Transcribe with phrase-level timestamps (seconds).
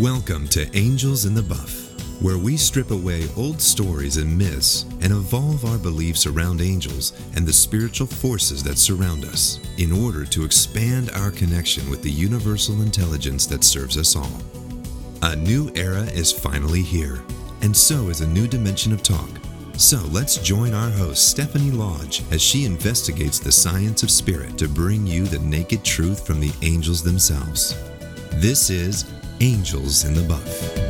[0.00, 5.12] Welcome to Angels in the Buff, where we strip away old stories and myths and
[5.12, 10.44] evolve our beliefs around angels and the spiritual forces that surround us in order to
[10.44, 14.42] expand our connection with the universal intelligence that serves us all.
[15.22, 17.22] A new era is finally here,
[17.62, 19.30] and so is a new dimension of talk.
[19.76, 24.66] So let's join our host, Stephanie Lodge, as she investigates the science of spirit to
[24.66, 27.76] bring you the naked truth from the angels themselves.
[28.32, 29.04] This is
[29.40, 30.84] Angels in the Buff.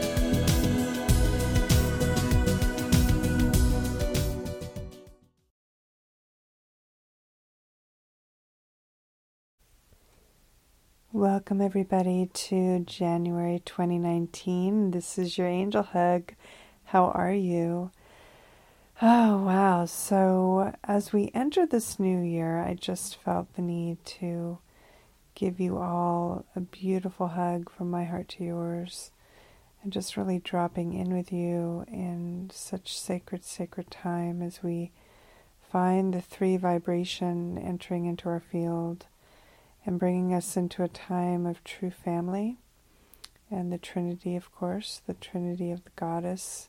[11.12, 14.90] Welcome, everybody, to January 2019.
[14.90, 16.34] This is your angel hug.
[16.84, 17.92] How are you?
[19.00, 19.86] Oh, wow.
[19.86, 24.58] So, as we enter this new year, I just felt the need to
[25.34, 29.10] give you all a beautiful hug from my heart to yours.
[29.82, 34.92] And just really dropping in with you in such sacred, sacred time as we
[35.70, 39.06] find the three vibration entering into our field
[39.84, 42.56] and bringing us into a time of true family
[43.50, 46.68] and the Trinity, of course, the Trinity of the Goddess,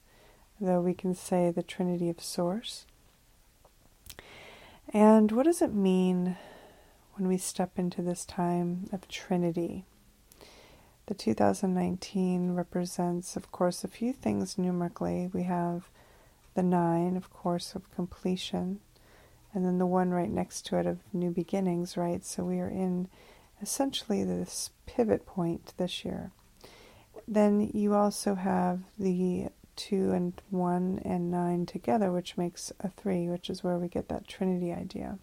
[0.60, 2.86] though we can say the Trinity of Source.
[4.94, 6.38] And what does it mean
[7.16, 9.86] when we step into this time of Trinity?
[11.06, 15.30] The 2019 represents, of course, a few things numerically.
[15.32, 15.90] We have
[16.56, 18.80] the nine, of course, of completion,
[19.54, 22.26] and then the one right next to it of new beginnings, right?
[22.26, 23.08] So we are in
[23.62, 26.32] essentially this pivot point this year.
[27.28, 33.30] Then you also have the two and one and nine together, which makes a three,
[33.30, 35.18] which is where we get that Trinity idea.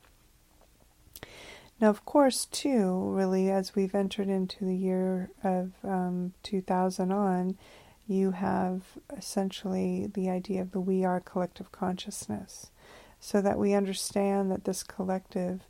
[1.83, 7.59] Now, of course, too, really, as we've entered into the year of um, 2000 on,
[8.07, 8.83] you have
[9.17, 12.71] essentially the idea of the we are collective consciousness
[13.19, 15.67] so that we understand that this collective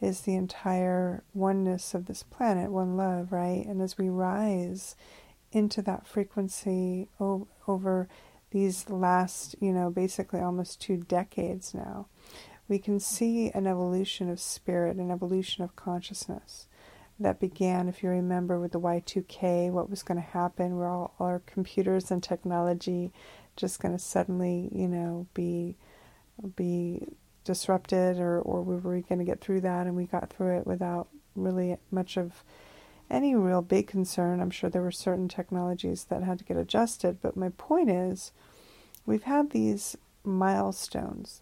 [0.00, 3.66] is the entire oneness of this planet, one love, right?
[3.66, 4.94] And as we rise
[5.50, 8.08] into that frequency o- over
[8.52, 12.06] these last, you know, basically almost two decades now,
[12.68, 16.66] we can see an evolution of spirit, an evolution of consciousness
[17.18, 21.14] that began, if you remember, with the Y2K, what was going to happen, where all
[21.18, 23.12] our computers and technology
[23.56, 25.76] just going to suddenly, you know, be
[26.54, 27.06] be
[27.44, 30.66] disrupted or, or we were going to get through that and we got through it
[30.66, 32.44] without really much of
[33.08, 34.40] any real big concern.
[34.40, 38.32] I'm sure there were certain technologies that had to get adjusted, but my point is
[39.06, 41.40] we've had these milestones.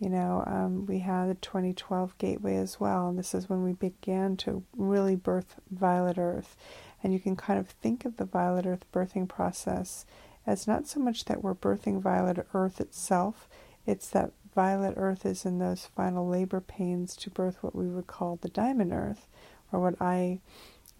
[0.00, 3.72] You know, um, we had the 2012 Gateway as well, and this is when we
[3.72, 6.56] began to really birth Violet Earth.
[7.02, 10.04] And you can kind of think of the Violet Earth birthing process
[10.46, 13.48] as not so much that we're birthing Violet Earth itself,
[13.86, 18.06] it's that violet earth is in those final labor pains to birth what we would
[18.06, 19.26] call the diamond earth,
[19.72, 20.40] or what I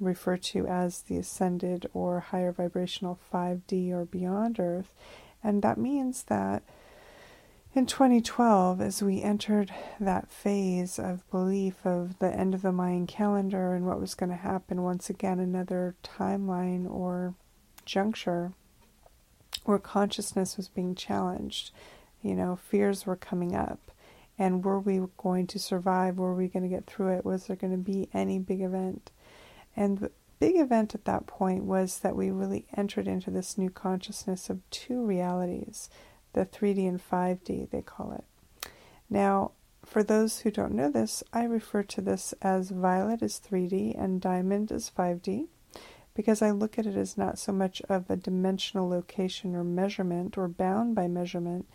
[0.00, 4.92] refer to as the ascended or higher vibrational 5D or beyond earth.
[5.42, 6.62] And that means that
[7.74, 13.06] in 2012, as we entered that phase of belief of the end of the Mayan
[13.06, 17.34] calendar and what was going to happen, once again, another timeline or
[17.84, 18.52] juncture
[19.64, 21.70] where consciousness was being challenged
[22.24, 23.78] you know, fears were coming up.
[24.36, 26.16] And were we going to survive?
[26.16, 27.24] Were we going to get through it?
[27.24, 29.12] Was there going to be any big event?
[29.76, 33.70] And the big event at that point was that we really entered into this new
[33.70, 35.88] consciousness of two realities
[36.34, 38.24] the 3D and 5D, they call it.
[39.08, 39.52] Now,
[39.84, 44.20] for those who don't know this, I refer to this as violet is 3D and
[44.20, 45.46] diamond is 5D
[46.14, 50.38] because I look at it as not so much of a dimensional location or measurement
[50.38, 51.66] or bound by measurement,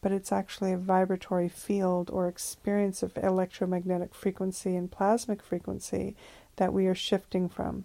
[0.00, 6.14] but it's actually a vibratory field or experience of electromagnetic frequency and plasmic frequency
[6.56, 7.84] that we are shifting from.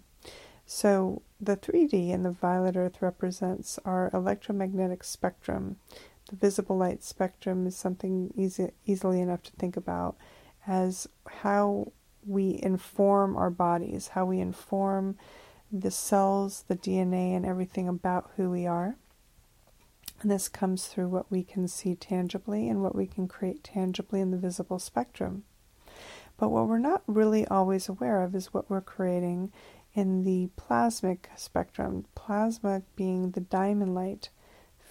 [0.64, 5.76] So, the 3D in the violet earth represents our electromagnetic spectrum.
[6.28, 10.16] The visible light spectrum is something easy, easily enough to think about
[10.66, 11.92] as how
[12.26, 15.16] we inform our bodies, how we inform
[15.70, 18.96] the cells, the DNA, and everything about who we are.
[20.20, 24.20] And this comes through what we can see tangibly and what we can create tangibly
[24.20, 25.44] in the visible spectrum.
[26.36, 29.52] But what we're not really always aware of is what we're creating
[29.94, 34.30] in the plasmic spectrum, plasma being the diamond light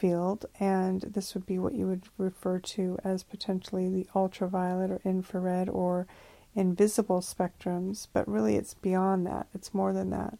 [0.01, 4.99] field, and this would be what you would refer to as potentially the ultraviolet or
[5.05, 6.07] infrared or
[6.55, 9.45] invisible spectrums, but really it's beyond that.
[9.53, 10.39] It's more than that.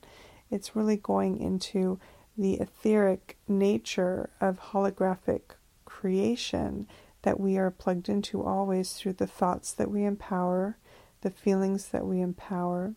[0.49, 1.99] It's really going into
[2.35, 5.41] the etheric nature of holographic
[5.85, 6.87] creation
[7.21, 10.75] that we are plugged into always through the thoughts that we empower,
[11.21, 12.95] the feelings that we empower,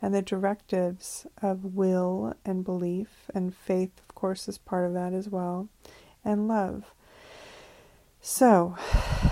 [0.00, 5.28] and the directives of will and belief, and faith, course, is part of that as
[5.28, 5.68] well,
[6.24, 6.92] and love.
[8.20, 8.76] So,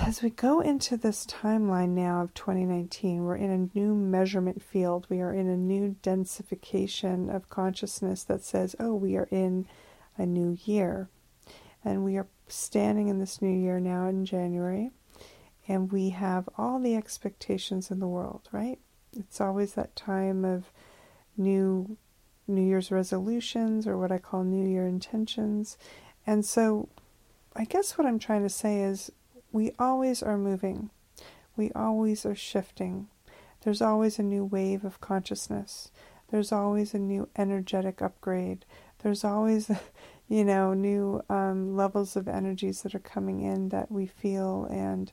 [0.06, 5.08] as we go into this timeline now of 2019, we're in a new measurement field.
[5.10, 9.66] We are in a new densification of consciousness that says, oh, we are in
[10.16, 11.08] a new year.
[11.84, 14.92] And we are standing in this new year now in January,
[15.66, 18.78] and we have all the expectations in the world, right?
[19.18, 20.70] It's always that time of
[21.36, 21.96] new
[22.46, 25.76] New Year's resolutions or what I call New Year intentions.
[26.26, 26.88] And so
[27.54, 29.10] I guess what I'm trying to say is
[29.52, 30.90] we always are moving,
[31.56, 33.08] we always are shifting.
[33.62, 35.90] There's always a new wave of consciousness,
[36.30, 38.64] there's always a new energetic upgrade,
[39.02, 39.70] there's always,
[40.28, 45.12] you know, new um, levels of energies that are coming in that we feel, and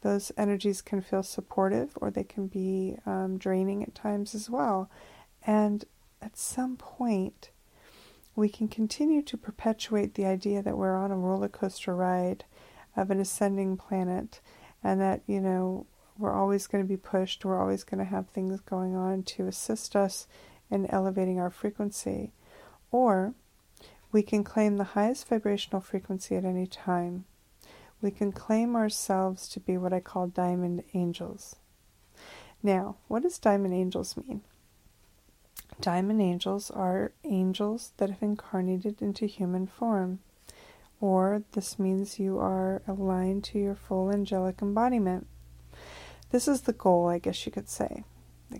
[0.00, 4.90] those energies can feel supportive or they can be um, draining at times as well.
[5.46, 5.84] And
[6.24, 7.50] at some point,
[8.34, 12.44] we can continue to perpetuate the idea that we're on a roller coaster ride
[12.96, 14.40] of an ascending planet
[14.82, 15.86] and that, you know,
[16.16, 19.46] we're always going to be pushed, we're always going to have things going on to
[19.46, 20.26] assist us
[20.70, 22.32] in elevating our frequency.
[22.90, 23.34] Or
[24.10, 27.26] we can claim the highest vibrational frequency at any time.
[28.00, 31.56] We can claim ourselves to be what I call diamond angels.
[32.62, 34.40] Now, what does diamond angels mean?
[35.80, 40.20] Diamond angels are angels that have incarnated into human form,
[41.00, 45.26] or this means you are aligned to your full angelic embodiment.
[46.30, 48.04] This is the goal, I guess you could say.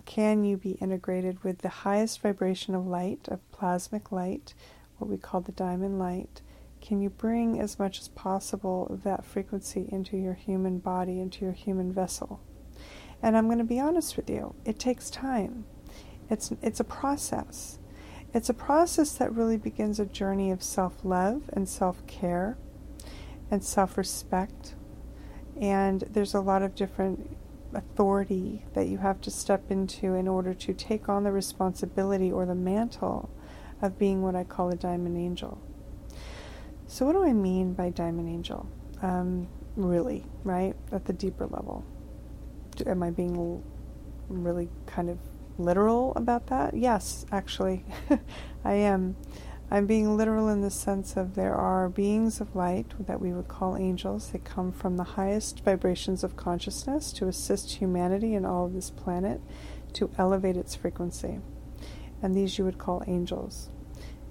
[0.05, 4.55] Can you be integrated with the highest vibration of light, of plasmic light,
[4.99, 6.43] what we call the diamond light?
[6.81, 11.45] Can you bring as much as possible of that frequency into your human body, into
[11.45, 12.41] your human vessel?
[13.23, 15.65] And I'm going to be honest with you, it takes time.
[16.31, 17.79] It's, it's a process.
[18.33, 22.57] It's a process that really begins a journey of self love and self care
[23.51, 24.75] and self respect.
[25.61, 27.37] And there's a lot of different
[27.73, 32.47] authority that you have to step into in order to take on the responsibility or
[32.47, 33.31] the mantle
[33.83, 35.61] of being what I call a diamond angel.
[36.87, 38.69] So, what do I mean by diamond angel?
[39.03, 40.75] Um, really, right?
[40.93, 41.85] At the deeper level.
[42.87, 43.63] Am I being
[44.29, 45.19] really kind of
[45.59, 46.75] literal about that?
[46.75, 47.85] Yes, actually,
[48.65, 49.17] I am.
[49.71, 53.49] I'm being literal in the sense of there are beings of light that we would
[53.49, 54.31] call angels.
[54.31, 58.91] They come from the highest vibrations of consciousness to assist humanity and all of this
[58.91, 59.41] planet
[59.95, 61.41] to elevate its frequency.
[62.23, 63.71] And these you would call angels.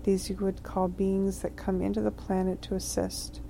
[0.04, 3.42] These you would call beings that come into the planet to assist.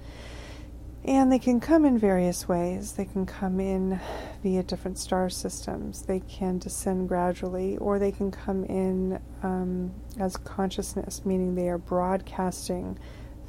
[1.06, 2.94] And they can come in various ways.
[2.94, 4.00] They can come in
[4.42, 6.04] via different star systems.
[6.04, 11.78] They can descend gradually, or they can come in um, as consciousness, meaning they are
[11.78, 12.98] broadcasting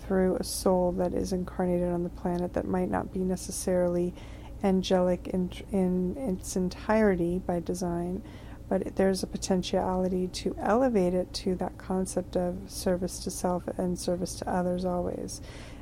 [0.01, 4.13] through a soul that is incarnated on the planet that might not be necessarily
[4.65, 8.23] angelic in, in its entirety by design,
[8.69, 13.99] but there's a potentiality to elevate it to that concept of service to self and
[13.99, 15.41] service to others always.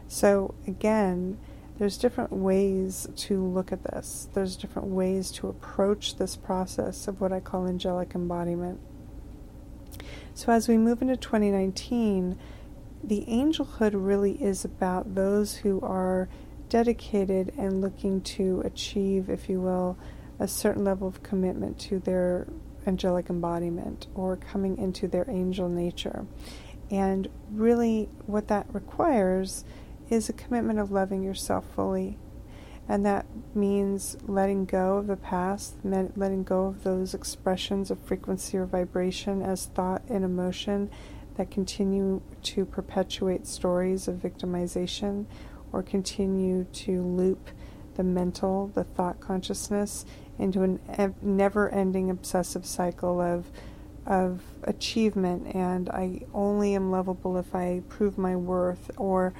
[0.09, 1.38] So, again,
[1.83, 4.29] there's different ways to look at this.
[4.35, 8.79] There's different ways to approach this process of what I call angelic embodiment.
[10.33, 12.39] So as we move into 2019,
[13.03, 16.29] the angelhood really is about those who are
[16.69, 19.99] dedicated and looking to achieve, if you will,
[20.39, 22.47] a certain level of commitment to their
[22.87, 26.27] angelic embodiment or coming into their angel nature.
[26.93, 29.65] And really, what that requires
[30.12, 32.19] is a commitment of loving yourself fully.
[32.87, 38.59] And that means letting go of the past, letting go of those expressions of frequency
[38.59, 40.90] or vibration as thought and emotion
[41.37, 45.25] that continue to perpetuate stories of victimization
[45.73, 47.49] or continue to loop
[47.95, 50.04] the mental, the thought consciousness
[50.38, 53.50] into a never ending obsessive cycle of
[54.04, 59.33] of achievement and I only am lovable if I prove my worth or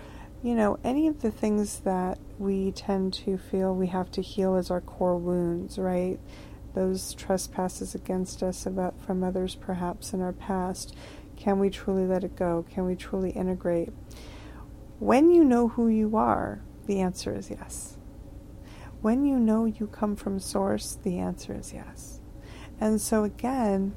[0.43, 4.57] you know, any of the things that we tend to feel we have to heal
[4.57, 6.19] as our core wounds, right?
[6.75, 10.97] Those trespasses against us about from others perhaps in our past.
[11.37, 12.65] Can we truly let it go?
[12.69, 13.93] Can we truly integrate?
[14.99, 17.97] When you know who you are, the answer is yes.
[19.01, 22.21] When you know you come from source, the answer is yes.
[22.81, 23.95] And so again,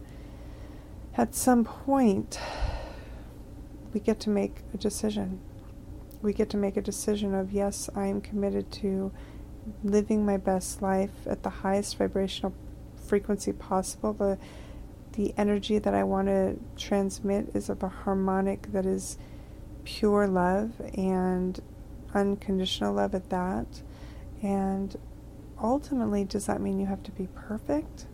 [1.17, 2.39] at some point,
[3.93, 5.39] we get to make a decision.
[6.25, 9.11] We get to make a decision of, yes, I am committed to
[9.83, 12.51] living my best life at the highest vibrational
[12.95, 14.11] frequency possible.
[14.11, 14.39] The
[15.11, 19.19] the energy that I want to transmit is of a harmonic that is
[19.83, 21.61] pure love and
[22.15, 23.83] unconditional love at that.
[24.41, 24.97] And
[25.61, 28.07] ultimately, does that mean you have to be perfect?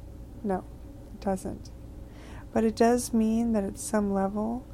[0.43, 0.65] No,
[1.13, 1.71] it doesn't.
[2.53, 4.67] But it does mean that at some level,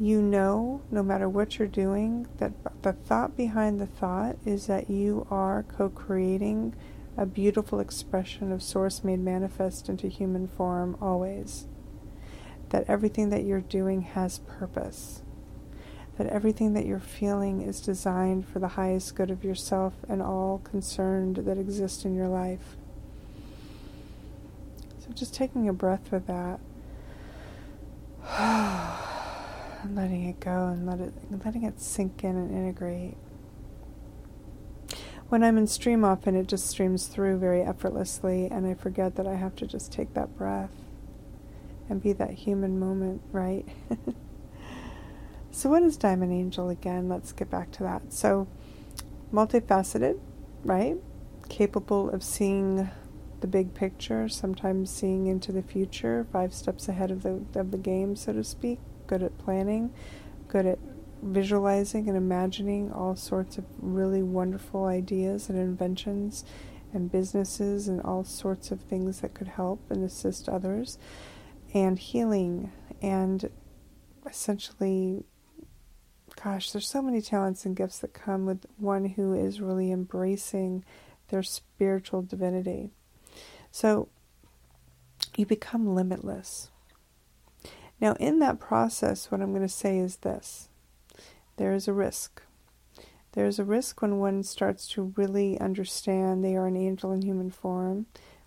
[0.00, 2.52] you know, no matter what you're doing, that
[2.82, 6.74] the thought behind the thought is that you are co creating
[7.16, 11.66] a beautiful expression of Source made manifest into human form always.
[12.68, 15.22] That everything that you're doing has purpose.
[16.16, 20.58] That everything that you're feeling is designed for the highest good of yourself and all
[20.58, 22.76] concerned that exist in your life.
[25.00, 26.60] So just taking a breath with that.
[29.86, 31.12] letting it go and let it
[31.44, 33.16] letting it sink in and integrate.
[35.28, 39.26] When I'm in stream often it just streams through very effortlessly and I forget that
[39.26, 40.72] I have to just take that breath
[41.88, 43.66] and be that human moment, right?
[45.50, 47.08] so what is Diamond Angel again?
[47.08, 48.12] Let's get back to that.
[48.12, 48.48] So
[49.32, 50.18] multifaceted,
[50.64, 50.96] right?
[51.48, 52.90] Capable of seeing
[53.40, 57.78] the big picture, sometimes seeing into the future, five steps ahead of the of the
[57.78, 59.92] game, so to speak good at planning,
[60.46, 60.78] good at
[61.20, 66.44] visualizing and imagining all sorts of really wonderful ideas and inventions
[66.92, 70.96] and businesses and all sorts of things that could help and assist others,
[71.74, 72.70] and healing,
[73.02, 73.50] and
[74.24, 75.24] essentially,
[76.42, 80.84] gosh, there's so many talents and gifts that come with one who is really embracing
[81.28, 82.90] their spiritual divinity.
[83.70, 84.08] So
[85.36, 86.70] you become limitless.
[88.00, 90.68] Now, in that process, what I'm going to say is this
[91.56, 92.42] there is a risk.
[93.32, 97.22] There is a risk when one starts to really understand they are an angel in
[97.22, 98.06] human form,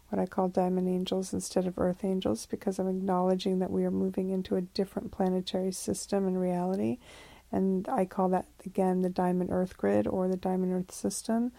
[0.09, 3.91] what I call diamond angels instead of earth angels, because I'm acknowledging that we are
[3.91, 6.97] moving into a different planetary system and reality.
[7.51, 11.51] And I call that, again, the diamond earth grid or the diamond earth system,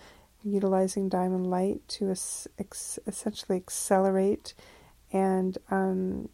[0.42, 4.54] utilizing diamond light to es- ex- essentially accelerate
[5.12, 6.28] and um,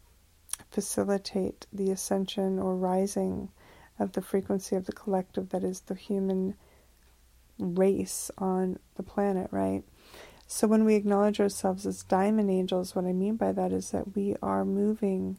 [0.70, 3.50] facilitate the ascension or rising
[3.98, 6.54] of the frequency of the collective that is the human
[7.58, 9.82] race on the planet, right?
[10.46, 14.14] So when we acknowledge ourselves as diamond angels, what I mean by that is that
[14.14, 15.38] we are moving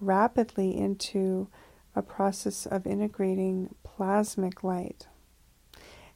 [0.00, 1.48] rapidly into
[1.94, 5.06] a process of integrating plasmic light.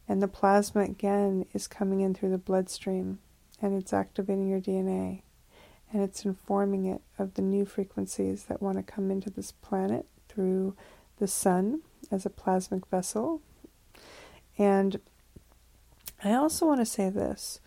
[0.09, 3.19] And the plasma, again, is coming in through the bloodstream
[3.61, 5.23] and it's activating your DNA
[5.95, 10.05] and it's informing it of the new frequencies that want to come into this planet
[10.29, 10.75] through
[11.21, 13.41] the sun as a plasmic vessel.
[14.59, 15.01] And
[16.25, 17.61] I also want to say this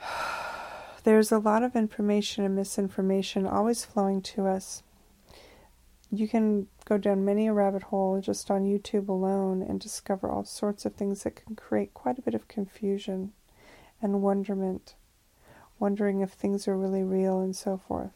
[1.04, 4.82] there's a lot of information and misinformation always flowing to us.
[6.10, 10.44] You can go down many a rabbit hole just on YouTube alone and discover all
[10.44, 13.32] sorts of things that can create quite a bit of confusion
[14.00, 14.94] and wonderment
[15.82, 18.12] wondering if things are really real and so forth.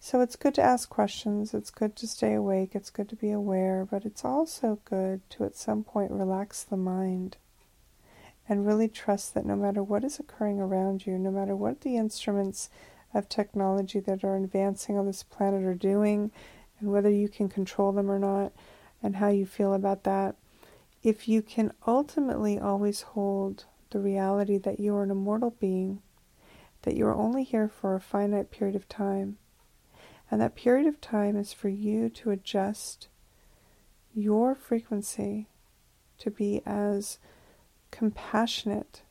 [0.00, 3.30] So it's good to ask questions, it's good to stay awake, it's good to be
[3.30, 7.36] aware, but it's also good to at some point relax the mind
[8.48, 11.98] and really trust that no matter what is occurring around you, no matter what the
[11.98, 12.70] instruments
[13.12, 16.30] of technology that are advancing on this planet are doing,
[16.80, 18.50] and whether you can control them or not,
[19.02, 20.36] and how you feel about that,
[21.02, 26.00] if you can ultimately always hold the reality that you are an immortal being
[26.82, 29.38] that you are only here for a finite period of time.
[30.30, 33.08] And that period of time is for you to adjust
[34.14, 35.48] your frequency
[36.18, 37.18] to be as
[37.90, 39.02] compassionate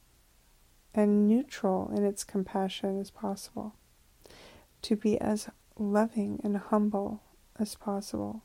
[0.93, 3.75] and neutral in its compassion as possible,
[4.81, 7.21] to be as loving and humble
[7.57, 8.43] as possible,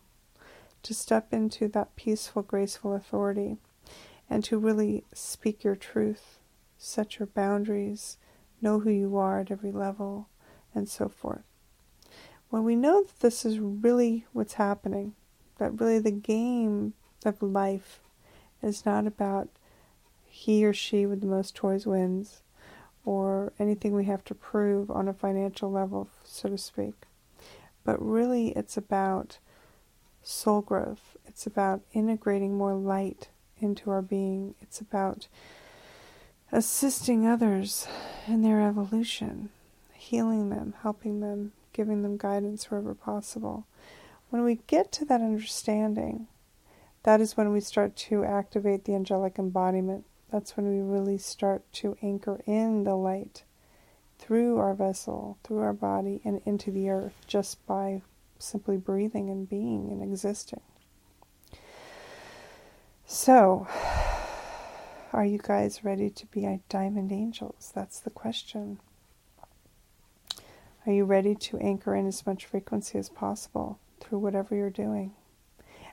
[0.83, 3.56] to step into that peaceful, graceful authority,
[4.28, 6.38] and to really speak your truth,
[6.78, 8.18] set your boundaries,
[8.61, 10.29] know who you are at every level,
[10.75, 11.45] and so forth.
[12.51, 15.15] When we know that this is really what's happening,
[15.59, 16.95] that really the game
[17.25, 18.01] of life
[18.63, 19.49] is not about
[20.25, 22.43] he or she with the most toys wins,
[23.05, 26.95] or anything we have to prove on a financial level, so to speak.
[27.85, 29.39] But really, it's about
[30.23, 31.17] soul growth.
[31.25, 34.57] It's about integrating more light into our being.
[34.61, 35.29] It's about
[36.53, 37.87] assisting others
[38.26, 39.50] in their evolution,
[39.93, 43.67] healing them, helping them, giving them guidance wherever possible.
[44.31, 46.29] When we get to that understanding,
[47.03, 50.05] that is when we start to activate the angelic embodiment.
[50.31, 53.45] That's when we really start to anchor in the light
[54.19, 58.03] through our vessel, through our body, and into the earth just by
[58.38, 60.61] simply breathing and being and existing.
[63.07, 63.69] So,
[65.16, 67.73] are you guys ready to be diamond angels?
[67.75, 68.78] That's the question.
[70.85, 75.14] Are you ready to anchor in as much frequency as possible through whatever you're doing?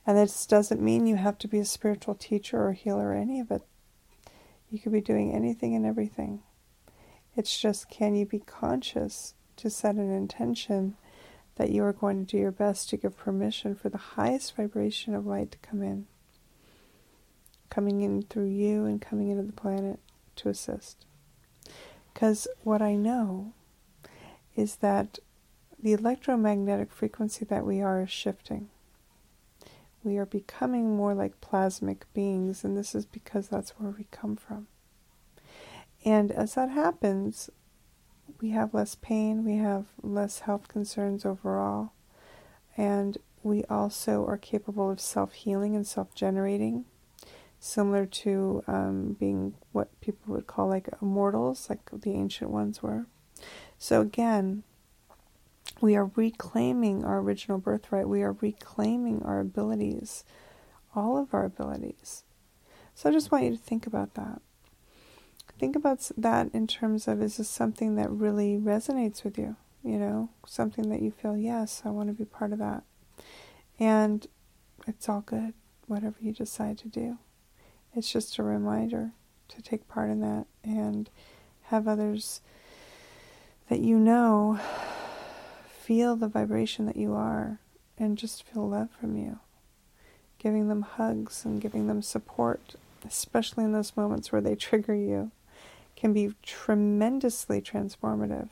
[0.06, 3.40] And this doesn't mean you have to be a spiritual teacher or healer or any
[3.40, 3.62] of it.
[4.70, 6.44] You could be doing anything and everything.
[7.38, 10.98] It's just can you be conscious to set an intention
[11.56, 15.16] that you are going to do your best to give permission for the highest vibration
[15.16, 16.08] of light to come in,
[17.74, 20.00] coming in through you and coming into the planet
[20.38, 21.06] to assist.
[22.14, 23.54] Because what I know
[24.56, 25.20] is that
[25.82, 28.70] the electromagnetic frequency that we are is shifting
[30.04, 34.36] we are becoming more like plasmic beings, and this is because that's where we come
[34.36, 34.68] from.
[36.04, 37.50] And as that happens,
[38.42, 41.94] we have less pain, we have less health concerns overall,
[42.76, 46.86] and we also are capable of self healing and self generating,
[47.64, 53.06] similar to um, being what people would call like immortals, like the ancient ones were.
[53.80, 54.64] So, again,
[55.80, 58.08] we are reclaiming our original birthright.
[58.08, 60.26] We are reclaiming our abilities,
[60.94, 62.24] all of our abilities.
[62.96, 64.42] So I just want you to think about that.
[65.58, 69.56] Think about that in terms of is this something that really resonates with you?
[69.84, 72.84] You know, something that you feel, yes, I want to be part of that.
[73.80, 74.28] And
[74.88, 75.54] it's all good,
[75.88, 77.18] whatever you decide to do.
[77.96, 79.12] It's just a reminder
[79.50, 81.10] to take part in that and
[81.64, 82.42] have others
[83.70, 84.60] that you know
[85.68, 87.60] feel the vibration that you are
[87.98, 89.40] and just feel love from you.
[90.40, 92.76] Giving them hugs and giving them support,
[93.08, 95.32] especially in those moments where they trigger you,
[95.96, 98.50] can be tremendously transformative.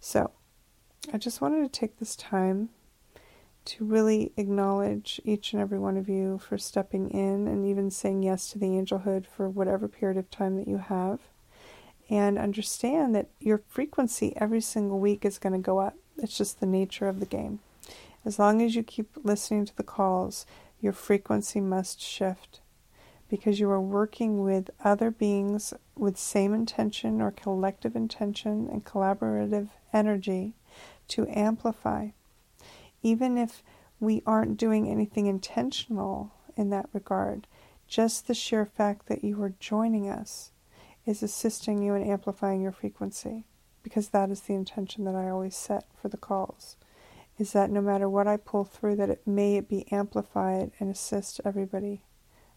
[0.00, 0.32] So,
[1.12, 2.68] I just wanted to take this time
[3.68, 8.22] to really acknowledge each and every one of you for stepping in and even saying
[8.22, 11.20] yes to the angelhood for whatever period of time that you have
[12.08, 15.94] and understand that your frequency every single week is going to go up.
[16.16, 17.60] It's just the nature of the game.
[18.24, 20.46] As long as you keep listening to the calls,
[20.80, 22.60] your frequency must shift
[23.28, 29.68] because you are working with other beings with same intention or collective intention and collaborative
[29.92, 30.54] energy
[31.08, 32.08] to amplify.
[33.02, 33.62] Even if
[34.00, 37.46] we aren't doing anything intentional in that regard,
[37.86, 40.52] just the sheer fact that you are joining us
[41.06, 43.44] is assisting you in amplifying your frequency
[43.82, 46.76] because that is the intention that I always set for the calls
[47.38, 51.40] is that no matter what I pull through that it may be amplified and assist
[51.44, 52.02] everybody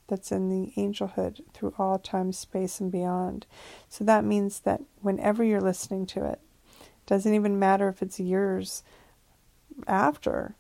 [0.08, 3.46] that's in the angelhood through all time space and beyond.
[3.88, 6.42] So that means that whenever you're listening to it
[7.06, 8.84] doesn't even matter if it's years
[9.88, 10.56] after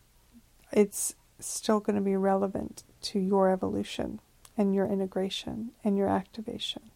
[0.72, 4.20] it's still going to be relevant to your evolution
[4.58, 6.92] and your integration and your activation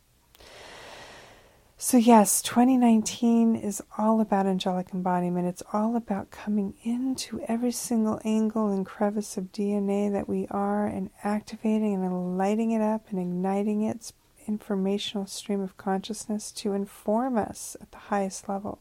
[1.78, 5.46] so, yes, 2019 is all about angelic embodiment.
[5.46, 10.88] It's all about coming into every single angle and crevice of DNA that we are
[10.88, 14.14] and activating and lighting it up and igniting its
[14.48, 18.80] informational stream of consciousness to inform us at the highest level.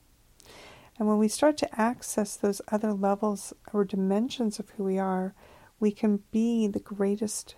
[0.98, 5.34] And when we start to access those other levels or dimensions of who we are,
[5.80, 7.56] we can be the greatest,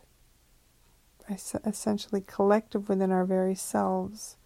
[1.28, 4.36] essentially, collective within our very selves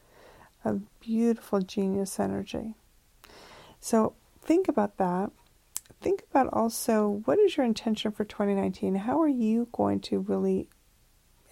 [0.64, 2.74] of beautiful genius energy.
[3.78, 5.30] So think about that.
[6.00, 8.96] Think about also what is your intention for 2019?
[8.96, 10.68] How are you going to really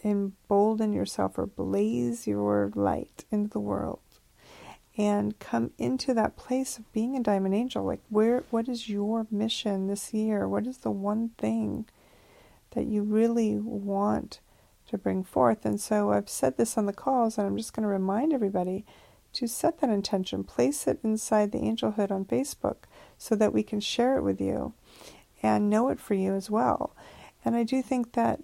[0.05, 4.01] embolden yourself or blaze your light into the world
[4.99, 7.85] and come into that place of being a diamond angel?
[7.85, 10.47] Like where what is your mission this year?
[10.47, 11.87] What is the one thing
[12.73, 14.41] that you really want
[14.89, 15.65] to bring forth.
[15.65, 18.85] And so I've said this on the calls, and I'm just going to remind everybody
[19.35, 20.45] to set that intention.
[20.45, 22.77] Place it inside the Angelhood on Facebook
[23.17, 24.73] so that we can share it with you
[25.43, 26.97] and know it for you as well.
[27.45, 28.41] And I do think that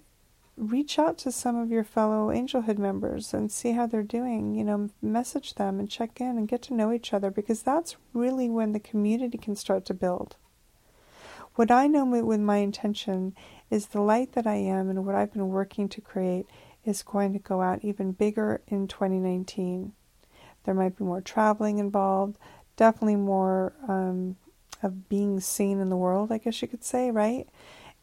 [0.57, 4.55] reach out to some of your fellow Angelhood members and see how they're doing.
[4.55, 7.97] You know, message them and check in and get to know each other because that's
[8.13, 10.37] really when the community can start to build.
[11.55, 13.33] What I know with my intention
[13.69, 16.47] is the light that I am and what I've been working to create
[16.83, 19.93] is going to go out even bigger in 2019.
[20.65, 22.37] There might be more traveling involved,
[22.75, 24.35] definitely more um,
[24.83, 27.47] of being seen in the world, I guess you could say, right?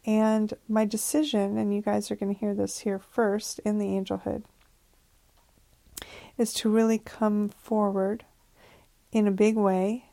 [0.04, 3.86] And my decision, and you guys are going to hear this here first in the
[3.86, 4.42] angelhood,
[6.36, 8.24] is to really come forward
[9.12, 10.06] in a big way.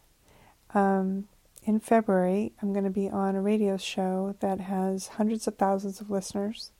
[0.73, 1.27] Um,
[1.63, 5.99] in February, I'm going to be on a radio show that has hundreds of thousands
[5.99, 6.71] of listeners.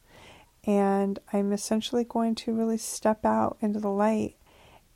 [0.66, 4.36] And I'm essentially going to really step out into the light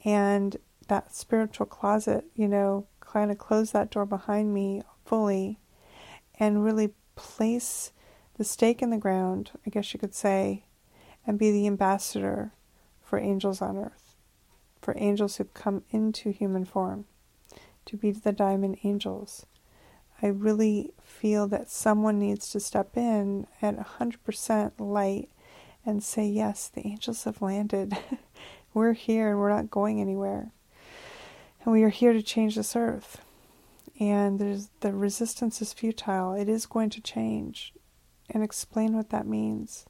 [0.06, 5.60] and that spiritual closet, you know, kind of close that door behind me fully
[6.40, 7.92] and really place
[8.44, 10.66] the stake in the ground, I guess you could say,
[11.26, 12.52] and be the ambassador
[13.02, 14.18] for angels on earth,
[14.82, 17.06] for angels who've come into human form,
[17.86, 19.46] to be the diamond angels.
[20.22, 25.30] I really feel that someone needs to step in at 100% light
[25.86, 27.98] and say, Yes, the angels have landed.
[28.74, 30.52] we're here and we're not going anywhere.
[31.64, 33.22] And we are here to change this earth.
[34.02, 36.34] And the resistance is futile.
[36.34, 37.74] It is going to change
[38.30, 39.86] and explain what that means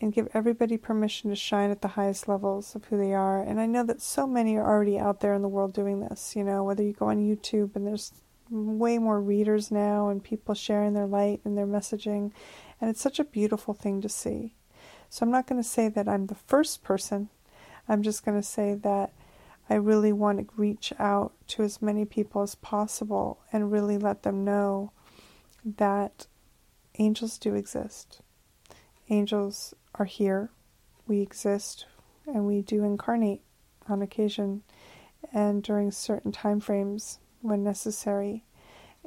[0.00, 3.42] and give everybody permission to shine at the highest levels of who they are.
[3.42, 6.36] And I know that so many are already out there in the world doing this,
[6.36, 8.12] you know, whether you go on YouTube and there's
[8.50, 12.32] way more readers now and people sharing their light and their messaging.
[12.80, 14.54] And it's such a beautiful thing to see.
[15.10, 17.28] So I'm not going to say that I'm the first person.
[17.88, 19.12] I'm just going to say that
[19.68, 24.22] I really want to reach out to as many people as possible and really let
[24.22, 24.92] them know
[25.64, 26.26] that
[26.98, 28.20] angels do exist.
[29.08, 30.50] Angels are here.
[31.06, 31.86] We exist
[32.26, 33.42] and we do incarnate
[33.88, 34.62] on occasion
[35.32, 38.44] and during certain time frames when necessary.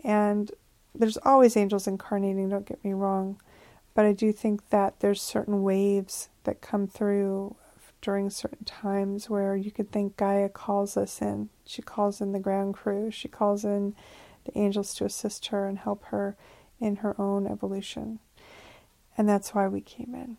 [0.03, 0.51] And
[0.93, 3.39] there's always angels incarnating, don't get me wrong,
[3.93, 7.55] but I do think that there's certain waves that come through
[8.01, 11.49] during certain times where you could think Gaia calls us in.
[11.65, 13.95] She calls in the ground crew, she calls in
[14.45, 16.35] the angels to assist her and help her
[16.81, 18.19] in her own evolution.
[19.17, 20.37] And that's why we came in.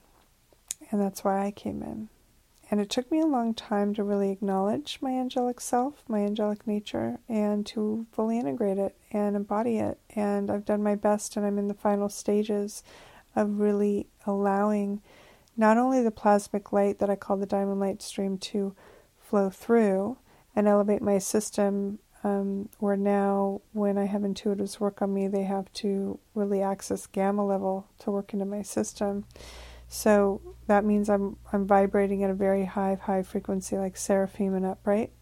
[0.90, 2.08] And that's why I came in.
[2.70, 6.66] And it took me a long time to really acknowledge my angelic self, my angelic
[6.66, 9.98] nature, and to fully integrate it and embody it.
[10.16, 12.82] And I've done my best, and I'm in the final stages
[13.36, 15.02] of really allowing
[15.54, 18.74] not only the plasmic light that I call the diamond light stream to
[19.20, 20.16] flow through
[20.56, 25.42] and elevate my system, um, where now when I have intuitives work on me, they
[25.42, 29.24] have to really access gamma level to work into my system.
[29.88, 34.64] So that means I'm I'm vibrating at a very high high frequency, like seraphim and
[34.64, 35.12] upright.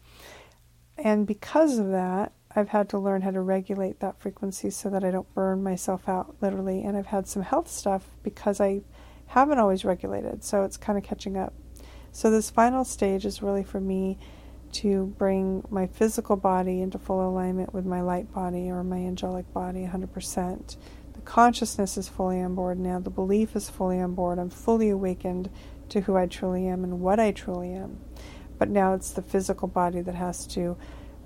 [0.97, 5.03] And because of that, I've had to learn how to regulate that frequency so that
[5.03, 6.83] I don't burn myself out literally.
[6.83, 8.81] And I've had some health stuff because I
[9.27, 11.53] haven't always regulated, so it's kind of catching up.
[12.11, 14.17] So, this final stage is really for me
[14.73, 19.51] to bring my physical body into full alignment with my light body or my angelic
[19.53, 20.77] body 100%.
[21.13, 24.39] The consciousness is fully on board now, the belief is fully on board.
[24.39, 25.49] I'm fully awakened
[25.89, 27.99] to who I truly am and what I truly am.
[28.57, 30.77] But now it's the physical body that has to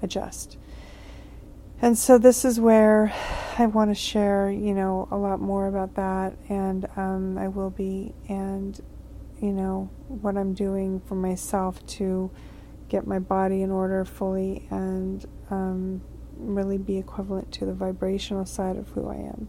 [0.01, 0.57] adjust.
[1.81, 3.13] And so this is where
[3.57, 7.69] I want to share, you know, a lot more about that, and um, I will
[7.69, 8.79] be, and
[9.41, 12.31] you know, what I'm doing for myself to
[12.89, 16.01] get my body in order fully and um,
[16.37, 19.47] really be equivalent to the vibrational side of who I am.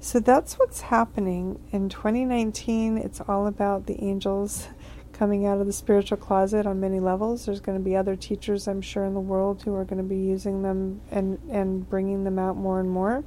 [0.00, 2.98] So that's what's happening in 2019.
[2.98, 4.68] It's all about the angels
[5.12, 7.46] coming out of the spiritual closet on many levels.
[7.46, 10.04] There's going to be other teachers, I'm sure, in the world who are going to
[10.04, 13.24] be using them and, and bringing them out more and more.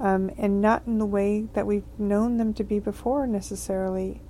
[0.00, 4.20] Um, and not in the way that we've known them to be before necessarily.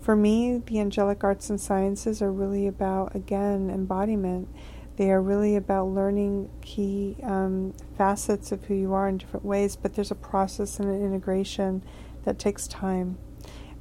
[0.00, 4.48] For me, the angelic arts and sciences are really about, again, embodiment.
[4.96, 9.76] They are really about learning key um, facets of who you are in different ways,
[9.76, 11.82] but there's a process and an integration
[12.24, 13.18] that takes time.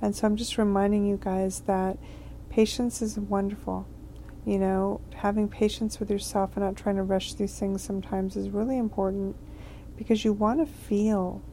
[0.01, 1.97] And so I'm just reminding you guys that
[2.49, 3.87] Patience is wonderful.
[4.45, 8.49] You know, having patience with yourself and not trying to rush through things sometimes is
[8.49, 9.35] really important
[9.95, 11.43] because you want to feel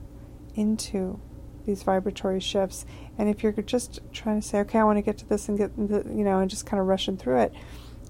[0.55, 1.21] into
[1.67, 2.87] these vibratory shifts.
[3.19, 5.59] And if you're just trying to say, okay, I want to get to this and
[5.59, 7.53] get, you know, and just kind of rushing through it,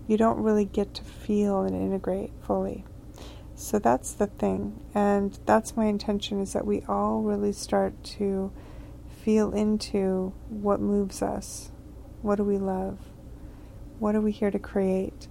[0.07, 2.85] you don't really get to feel and integrate fully.
[3.55, 4.81] So that's the thing.
[4.95, 8.53] And that's my intention is that we all really start to
[9.25, 11.71] feel into what moves us
[12.27, 12.99] what do we love?
[14.01, 15.29] What are we here to create?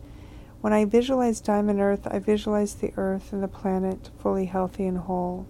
[0.61, 4.99] When I visualize Diamond Earth, I visualize the Earth and the planet fully healthy and
[4.99, 5.45] whole.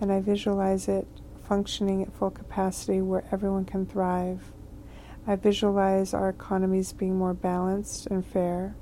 [0.00, 1.06] And I visualize it
[1.50, 4.52] functioning at full capacity where everyone can thrive.
[5.26, 8.76] I visualize our economies being more balanced and fair.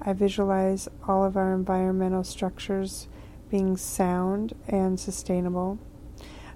[0.00, 3.08] I visualize all of our environmental structures
[3.50, 5.80] being sound and sustainable.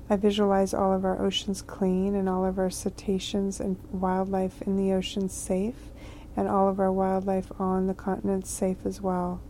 [0.09, 4.77] I visualize all of our oceans clean and all of our cetaceans and wildlife in
[4.77, 5.91] the oceans safe,
[6.37, 9.41] and all of our wildlife on the continents safe as well.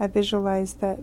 [0.00, 1.00] I visualize that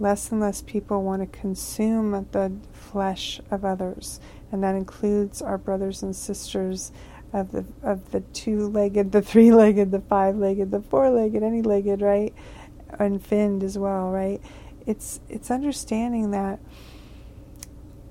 [0.00, 4.18] less and less people want to consume the flesh of others,
[4.50, 6.90] and that includes our brothers and sisters
[7.32, 12.34] of the of the two-legged, the three-legged, the five-legged, the four-legged, any legged, right,
[12.98, 14.40] and finned as well, right?
[14.86, 16.58] It's it's understanding that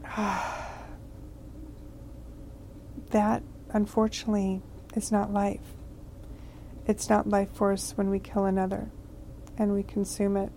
[3.09, 4.61] that unfortunately
[4.95, 5.73] is not life.
[6.87, 8.89] It's not life force when we kill another
[9.57, 10.51] and we consume it.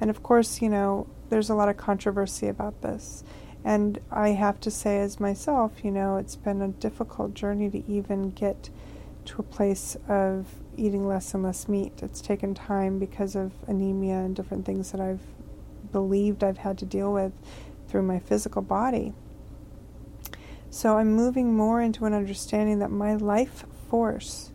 [0.00, 3.24] And of course, you know, there's a lot of controversy about this.
[3.64, 7.86] And I have to say, as myself, you know, it's been a difficult journey to
[7.90, 8.70] even get
[9.26, 11.92] to a place of eating less and less meat.
[12.02, 15.20] It's taken time because of anemia and different things that I've
[15.92, 17.32] believed I've had to deal with
[17.88, 19.12] through my physical body.
[20.70, 24.52] So I'm moving more into an understanding that my life force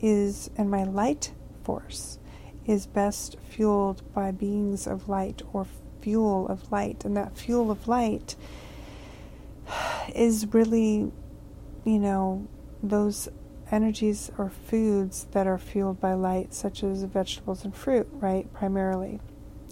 [0.00, 1.32] is, and my light
[1.64, 2.18] force
[2.66, 5.66] is best fueled by beings of light or
[6.00, 7.04] fuel of light.
[7.04, 8.36] And that fuel of light
[10.14, 11.10] is really,
[11.84, 12.46] you know,
[12.82, 13.28] those
[13.70, 18.52] energies or foods that are fueled by light, such as vegetables and fruit, right?
[18.52, 19.20] Primarily.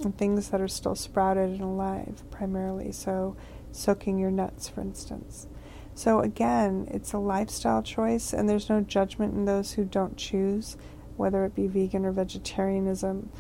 [0.03, 2.91] And things that are still sprouted and alive, primarily.
[2.93, 3.37] So,
[3.71, 5.47] soaking your nuts, for instance.
[5.95, 10.79] So, again, it's a lifestyle choice, and there's no judgment in those who don't choose
[11.21, 13.31] whether it be vegan or vegetarianism.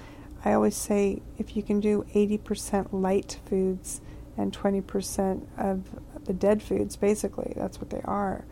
[0.44, 4.02] I always say if you can do 80% light foods
[4.36, 5.84] and 20% of
[6.24, 8.44] the dead foods, basically, that's what they are,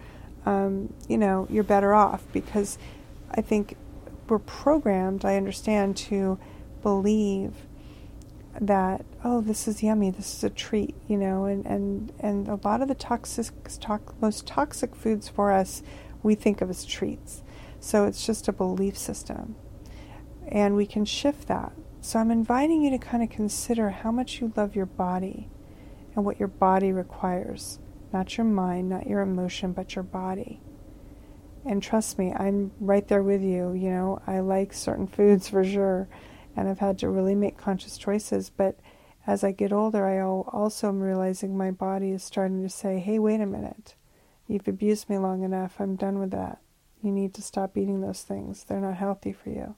[0.46, 2.78] um, you know, you're better off because
[3.30, 3.76] I think
[4.28, 6.38] we're programmed, I understand, to
[6.82, 7.52] believe
[8.60, 12.58] that oh this is yummy this is a treat you know and and and a
[12.64, 13.46] lot of the toxic
[13.80, 15.82] to, most toxic foods for us
[16.24, 17.42] we think of as treats
[17.80, 19.56] so it's just a belief system.
[20.48, 21.72] And we can shift that.
[22.00, 25.50] So I'm inviting you to kind of consider how much you love your body
[26.14, 27.78] and what your body requires.
[28.12, 30.60] Not your mind, not your emotion, but your body.
[31.66, 33.72] And trust me, I'm right there with you.
[33.72, 36.08] You know, I like certain foods for sure,
[36.56, 38.48] and I've had to really make conscious choices.
[38.48, 38.78] But
[39.26, 43.18] as I get older, I also am realizing my body is starting to say, hey,
[43.18, 43.94] wait a minute.
[44.46, 45.76] You've abused me long enough.
[45.78, 46.58] I'm done with that.
[47.02, 48.64] You need to stop eating those things.
[48.64, 49.76] They're not healthy for you.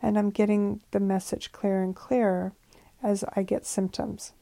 [0.00, 2.52] And I'm getting the message clearer and clearer
[3.02, 4.32] as I get symptoms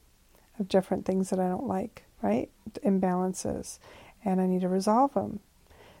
[0.59, 2.49] of different things that I don't like, right?
[2.85, 3.79] Imbalances.
[4.23, 5.39] And I need to resolve them.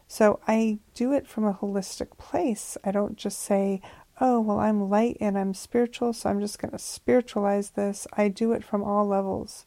[0.07, 2.77] So I do it from a holistic place.
[2.83, 3.81] I don't just say,
[4.19, 8.05] oh, well, I'm light and I'm spiritual, so I'm just going to spiritualize this.
[8.13, 9.65] I do it from all levels.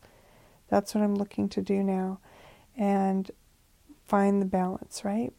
[0.69, 2.21] That's what I'm looking to do now
[2.77, 3.31] and
[4.05, 5.33] find the balance, right?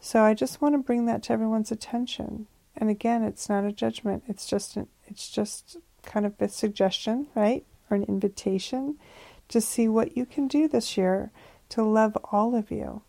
[0.00, 2.46] So I just want to bring that to everyone's attention.
[2.76, 4.24] And again, it's not a judgment.
[4.26, 7.66] It's just an, it's just kind of a suggestion, right?
[7.90, 8.96] Or an invitation
[9.48, 11.30] to see what you can do this year
[11.70, 13.02] to love all of you.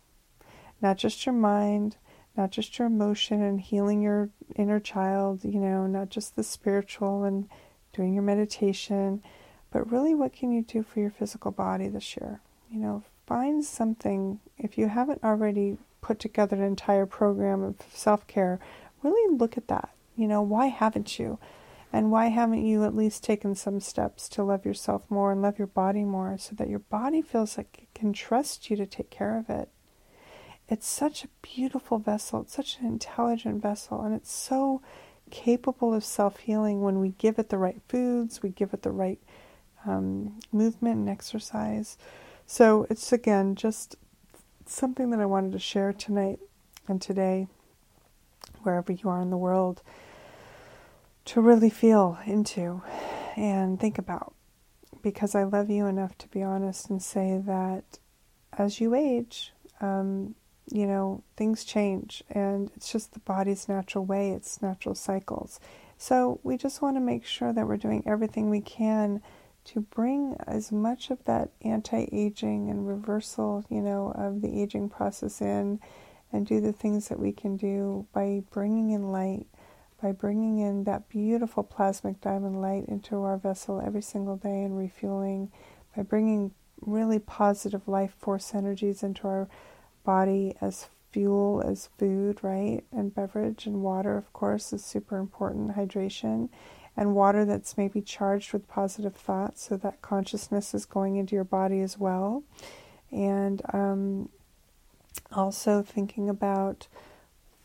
[0.82, 1.96] Not just your mind,
[2.36, 7.24] not just your emotion and healing your inner child, you know, not just the spiritual
[7.24, 7.48] and
[7.94, 9.22] doing your meditation,
[9.70, 12.40] but really what can you do for your physical body this year?
[12.70, 18.26] You know, find something if you haven't already put together an entire program of self
[18.26, 18.60] care,
[19.02, 19.90] really look at that.
[20.14, 21.38] You know, why haven't you?
[21.92, 25.58] And why haven't you at least taken some steps to love yourself more and love
[25.58, 29.10] your body more so that your body feels like it can trust you to take
[29.10, 29.68] care of it?
[30.68, 34.80] It's such a beautiful vessel, it's such an intelligent vessel, and it's so
[35.30, 38.90] capable of self healing when we give it the right foods, we give it the
[38.90, 39.20] right
[39.86, 41.98] um, movement and exercise.
[42.46, 43.96] So it's again just
[44.68, 46.38] something that I wanted to share tonight
[46.88, 47.46] and today,
[48.62, 49.82] wherever you are in the world,
[51.26, 52.82] to really feel into
[53.36, 54.34] and think about.
[55.02, 57.98] Because I love you enough to be honest and say that
[58.56, 60.34] as you age, um,
[60.70, 65.58] you know, things change and it's just the body's natural way, its natural cycles.
[65.98, 69.22] So we just want to make sure that we're doing everything we can
[69.64, 74.88] to bring as much of that anti aging and reversal, you know, of the aging
[74.88, 75.80] process in
[76.32, 79.46] and do the things that we can do by bringing in light,
[80.02, 84.76] by bringing in that beautiful plasmic diamond light into our vessel every single day and
[84.76, 85.50] refueling,
[85.96, 89.48] by bringing really positive life force energies into our
[90.04, 92.82] body as fuel, as food, right?
[92.90, 96.48] And beverage and water, of course, is super important, hydration
[96.96, 101.44] and water that's maybe charged with positive thoughts, so that consciousness is going into your
[101.44, 102.42] body as well.
[103.10, 104.28] And um,
[105.32, 106.88] also thinking about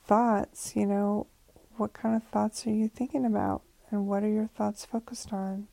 [0.05, 1.27] thoughts, you know,
[1.75, 3.61] what kind of thoughts are you thinking about?
[3.89, 5.67] And what are your thoughts focused on?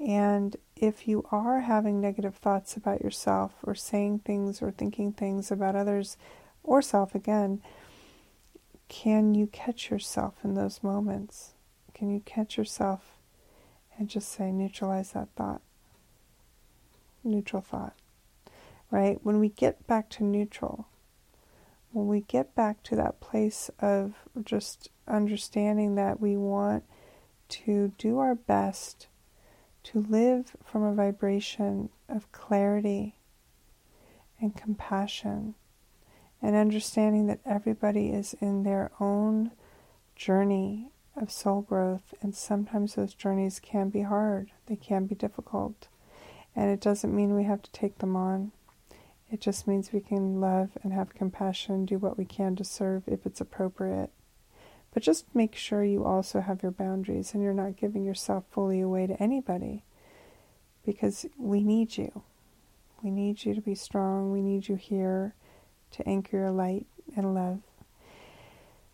[0.00, 5.50] And if you are having negative thoughts about yourself or saying things or thinking things
[5.50, 6.16] about others
[6.62, 7.60] or self again,
[8.88, 11.53] can you catch yourself in those moments?
[11.94, 13.18] Can you catch yourself
[13.96, 15.62] and just say, neutralize that thought?
[17.22, 17.94] Neutral thought,
[18.90, 19.18] right?
[19.22, 20.88] When we get back to neutral,
[21.92, 26.84] when we get back to that place of just understanding that we want
[27.48, 29.06] to do our best
[29.84, 33.14] to live from a vibration of clarity
[34.40, 35.54] and compassion
[36.42, 39.52] and understanding that everybody is in their own
[40.16, 45.88] journey of soul growth, and sometimes those journeys can be hard, they can be difficult,
[46.56, 48.52] and it doesn't mean we have to take them on.
[49.30, 53.04] It just means we can love and have compassion, do what we can to serve
[53.06, 54.10] if it's appropriate.
[54.92, 58.80] But just make sure you also have your boundaries and you're not giving yourself fully
[58.80, 59.82] away to anybody
[60.86, 62.22] because we need you.
[63.02, 64.30] We need you to be strong.
[64.30, 65.34] We need you here
[65.92, 67.60] to anchor your light and love.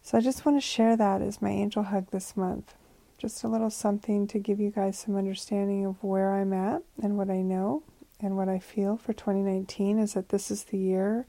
[0.02, 2.74] So I just want to share that as my angel hug this month.
[3.18, 7.18] Just a little something to give you guys some understanding of where I'm at and
[7.18, 7.82] what I know
[8.18, 11.26] and what I feel for 2019 is that this is the year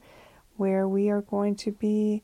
[0.56, 2.22] where we are going to be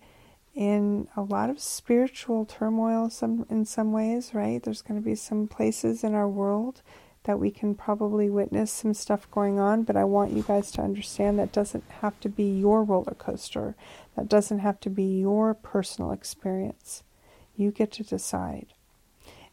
[0.55, 4.63] in a lot of spiritual turmoil some in some ways, right?
[4.63, 6.83] There's going to be some places in our world
[7.25, 10.83] that we can probably witness some stuff going on, but I want you guys to
[10.83, 13.75] understand that doesn't have to be your roller coaster.
[14.17, 17.03] That doesn't have to be your personal experience.
[17.57, 18.69] You get to decide.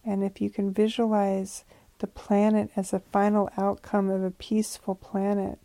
[0.06, 1.66] And if you can visualize
[2.00, 5.60] the planet as a final outcome of a peaceful planet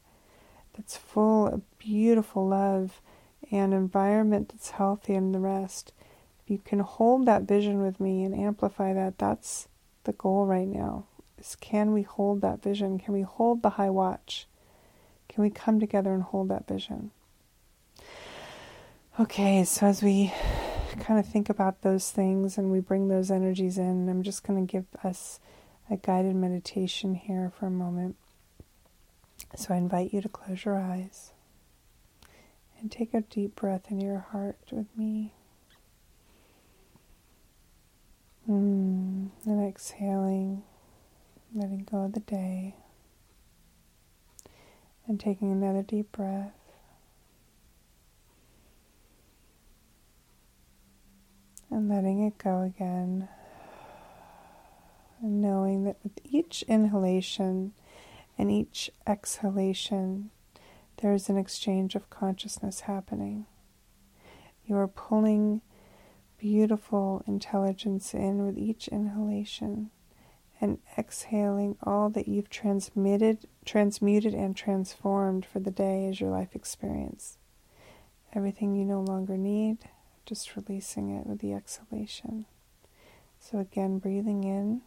[0.76, 3.00] that's full of beautiful love
[3.50, 5.92] and environment that's healthy and the rest.
[6.44, 9.68] If you can hold that vision with me and amplify that, that's
[10.04, 11.04] the goal right now.
[11.40, 12.98] Is can we hold that vision?
[12.98, 14.46] Can we hold the high watch?
[15.28, 17.10] Can we come together and hold that vision?
[19.18, 20.32] Okay, so as we
[20.98, 24.66] kind of think about those things and we bring those energies in, I'm just going
[24.66, 25.40] to give us
[25.90, 28.16] a guided meditation here for a moment.
[29.56, 31.32] So I invite you to close your eyes
[32.80, 35.32] and take a deep breath in your heart with me.
[38.48, 40.62] Mm, and exhaling,
[41.54, 42.74] letting go of the day,
[45.06, 46.52] and taking another deep breath.
[51.72, 53.28] And letting it go again
[55.22, 57.72] and knowing that with each inhalation
[58.36, 60.30] and each exhalation,
[61.00, 63.46] there is an exchange of consciousness happening.
[64.64, 65.60] You are pulling
[66.38, 69.90] beautiful intelligence in with each inhalation
[70.60, 76.54] and exhaling all that you've transmitted, transmuted, and transformed for the day as your life
[76.54, 77.38] experience.
[78.34, 79.78] Everything you no longer need,
[80.26, 82.46] just releasing it with the exhalation.
[83.40, 84.82] So, again, breathing in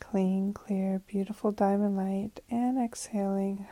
[0.00, 3.66] clean, clear, beautiful diamond light, and exhaling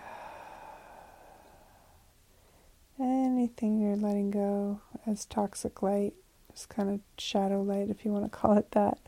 [3.01, 6.14] anything you're letting go as toxic light,
[6.53, 8.99] just kind of shadow light, if you want to call it that.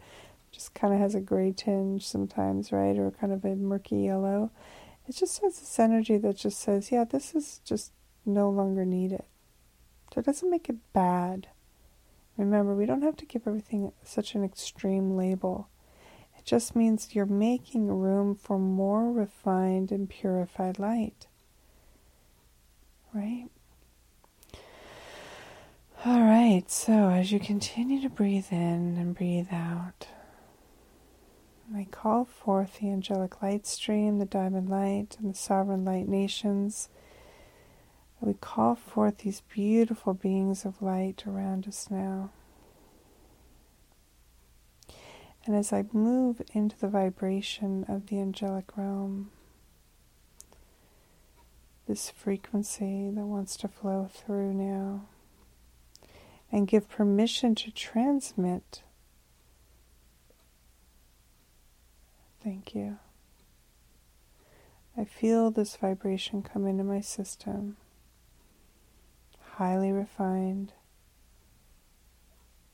[0.53, 2.99] Just kind of has a gray tinge sometimes, right?
[2.99, 4.51] Or kind of a murky yellow.
[5.09, 7.93] It just has this energy that just says, yeah, this is just
[8.27, 9.23] no longer needed.
[10.13, 11.49] So it doesn't make it bad.
[12.37, 15.69] Remember, we don't have to give everything such an extreme label.
[16.39, 21.27] It just means you're making room for more refined and purified light.
[23.13, 23.49] Right?
[26.07, 30.07] All right, so as you continue to breathe in and breathe out,
[31.75, 36.89] I call forth the angelic light stream, the diamond light, and the sovereign light nations.
[38.21, 42.31] We call forth these beautiful beings of light around us now.
[45.47, 49.31] And as I move into the vibration of the angelic realm,
[51.87, 55.07] this frequency that wants to flow through now,
[56.53, 58.83] and give permission to transmit.
[62.43, 62.99] Thank you.
[64.97, 67.77] I feel this vibration come into my system,
[69.57, 70.73] highly refined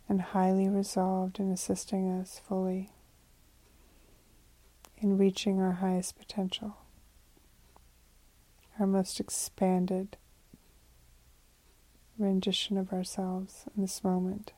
[0.08, 2.90] and highly resolved in assisting us fully
[4.98, 6.76] in reaching our highest potential,
[8.78, 10.16] our most expanded
[12.18, 14.52] rendition of ourselves in this moment.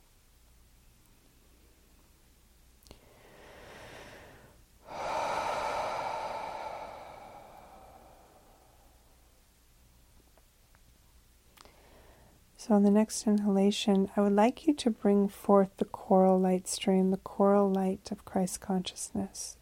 [12.68, 16.68] So, on the next inhalation, I would like you to bring forth the coral light
[16.68, 19.56] stream, the coral light of Christ consciousness.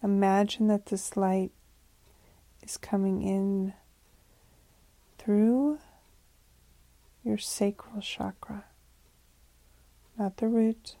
[0.00, 1.50] Imagine that this light
[2.62, 3.72] is coming in
[5.18, 5.80] through
[7.24, 8.66] your sacral chakra.
[10.16, 10.94] Not the root,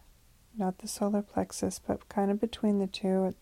[0.58, 3.36] not the solar plexus, but kind of between the two,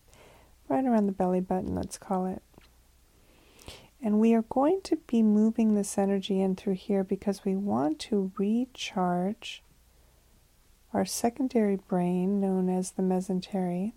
[0.69, 2.43] right around the belly button, let's call it.
[4.05, 7.97] And we are going to be moving this energy in through here because we want
[8.01, 9.63] to recharge
[10.93, 13.93] our secondary brain, known as the mesentery.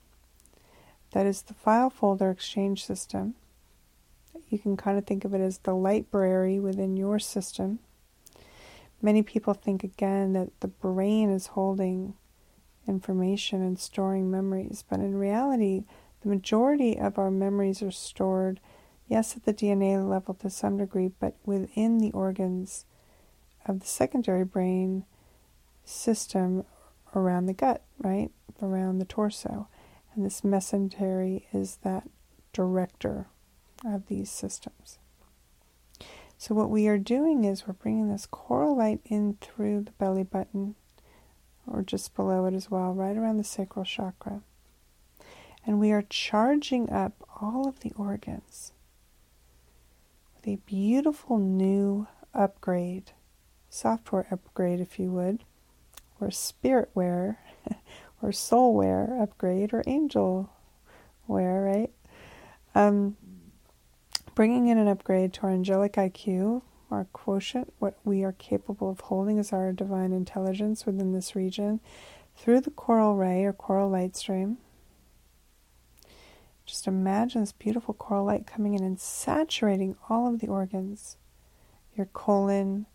[1.11, 3.35] That is the file folder exchange system.
[4.49, 7.79] You can kind of think of it as the library within your system.
[9.03, 12.15] Many people think again that the brain is holding
[12.87, 15.85] information and storing memories, but in reality,
[16.23, 18.59] the majority of our memories are stored
[19.09, 22.85] yes, at the DNA level to some degree, but within the organs
[23.67, 25.05] of the secondary brain
[25.85, 26.65] system
[27.15, 28.31] around the gut, right?
[28.63, 29.69] Around the torso.
[30.15, 32.09] And this mesentery is that
[32.53, 33.29] director
[33.85, 34.99] of these systems.
[36.37, 40.23] So, what we are doing is we're bringing this coral light in through the belly
[40.23, 40.77] button,
[41.67, 44.43] or just below it as well, right around the sacral chakra.
[45.67, 48.73] And we are charging up all of the organs
[50.49, 53.13] a beautiful new upgrade,
[53.69, 55.45] software upgrade, if you would,
[56.19, 57.37] or spiritware,
[58.23, 60.49] or soulware upgrade, or angelware,
[61.29, 61.91] right?
[62.75, 63.19] Um,
[64.35, 69.01] bringing in an upgrade to our angelic IQ, our quotient, what we are capable of
[69.01, 71.79] holding as our divine intelligence within this region,
[72.39, 74.57] through the coral ray or coral light stream
[76.69, 81.17] just imagine this beautiful coral light coming in and saturating all of the organs
[81.97, 82.87] your colon,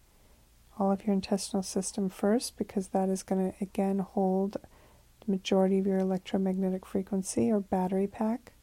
[0.80, 5.80] all of your intestinal system first, because that is going to again hold the majority
[5.80, 8.54] of your electromagnetic frequency or battery pack.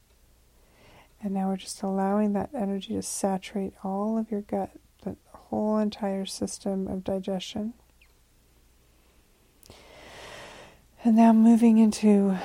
[1.23, 4.71] And now we're just allowing that energy to saturate all of your gut,
[5.03, 7.75] the whole entire system of digestion.
[11.05, 12.39] And now moving into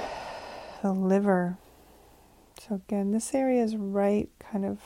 [0.82, 1.58] the liver.
[2.68, 4.80] So, again, this area is right kind of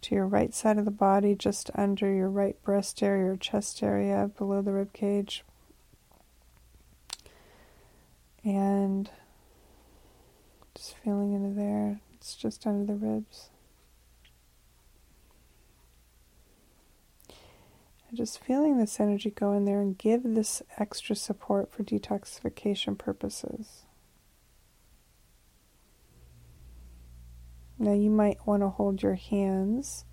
[0.00, 3.82] to your right side of the body, just under your right breast area or chest
[3.82, 5.44] area, below the rib cage.
[8.42, 9.10] And
[10.74, 13.50] just feeling into there, it's just under the ribs.
[18.08, 22.96] And just feeling this energy go in there and give this extra support for detoxification
[22.96, 23.82] purposes.
[27.80, 30.04] Now, you might want to hold your hands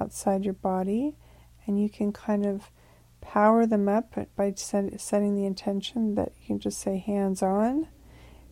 [0.00, 1.16] outside your body
[1.64, 2.72] and you can kind of
[3.20, 7.86] power them up by set, setting the intention that you can just say hands on.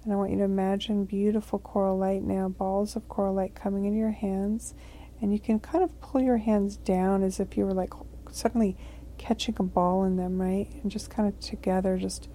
[0.05, 3.87] And I want you to imagine beautiful coral light now, balls of coral light coming
[3.87, 4.75] into your hands.
[5.21, 7.93] And you can kind of pull your hands down as if you were like
[8.31, 8.77] suddenly
[9.19, 10.69] catching a ball in them, right?
[10.81, 12.29] And just kind of together, just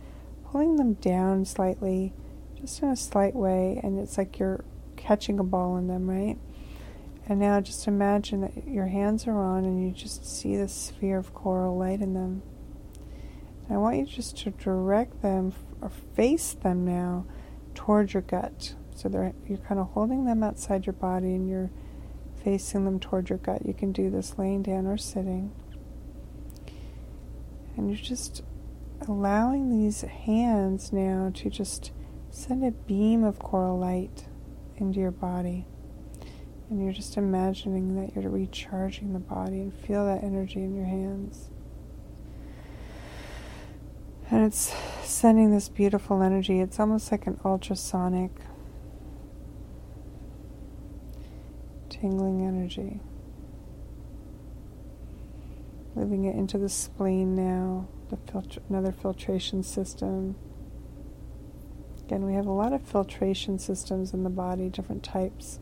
[0.43, 2.13] pulling them down slightly,
[2.59, 3.79] just in a slight way.
[3.81, 4.65] And it's like you're
[4.99, 6.37] catching a ball in them, right?
[7.25, 11.17] And now just imagine that your hands are on and you just see the sphere
[11.17, 12.41] of coral light in them.
[13.67, 17.25] And I want you just to direct them or face them now
[17.75, 18.73] towards your gut.
[18.95, 21.69] So they're, you're kind of holding them outside your body and you're
[22.43, 23.65] facing them toward your gut.
[23.65, 25.51] You can do this laying down or sitting.
[27.77, 28.43] And you're just
[29.07, 31.91] allowing these hands now to just
[32.31, 34.25] send a beam of coral light
[34.79, 35.65] into your body.
[36.69, 40.85] And you're just imagining that you're recharging the body and feel that energy in your
[40.85, 41.49] hands.
[44.29, 44.73] And it's
[45.03, 46.59] sending this beautiful energy.
[46.59, 48.31] It's almost like an ultrasonic
[51.89, 52.99] tingling energy.
[55.95, 60.35] Moving it into the spleen now, the filtr- another filtration system.
[62.09, 65.59] Again, we have a lot of filtration systems in the body, different types.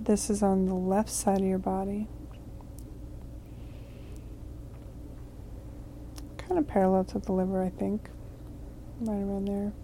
[0.00, 2.08] This is on the left side of your body.
[6.38, 8.08] kind of parallel to the liver, I think.
[9.00, 9.74] Right around there.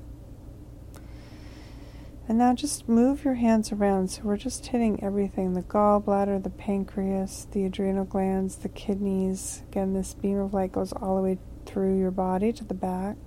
[2.27, 4.09] And now just move your hands around.
[4.09, 9.63] So we're just hitting everything the gallbladder, the pancreas, the adrenal glands, the kidneys.
[9.71, 13.19] Again, this beam of light goes all the way through your body to the back.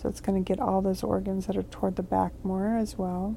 [0.00, 2.96] So it's going to get all those organs that are toward the back more as
[2.96, 3.36] well.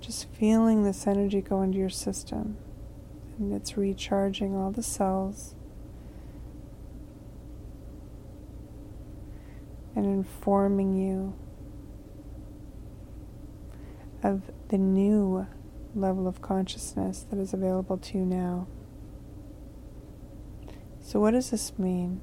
[0.00, 2.56] Just feeling this energy go into your system.
[3.38, 5.54] And it's recharging all the cells.
[9.94, 11.34] And informing you
[14.22, 15.46] of the new
[15.94, 18.66] level of consciousness that is available to you now.
[21.02, 22.22] So, what does this mean?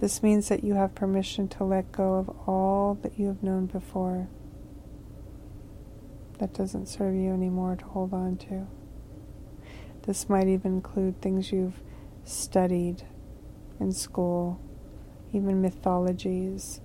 [0.00, 3.66] This means that you have permission to let go of all that you have known
[3.66, 4.28] before
[6.38, 8.66] that doesn't serve you anymore to hold on to.
[10.06, 11.82] This might even include things you've
[12.24, 13.02] studied
[13.78, 14.58] in school,
[15.34, 16.80] even mythologies,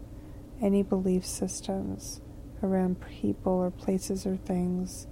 [0.61, 2.19] any belief systems
[2.61, 5.07] around people or places or things